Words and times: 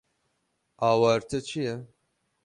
Awarte 0.87 1.39
çi 1.47 1.59
ye? 1.65 1.75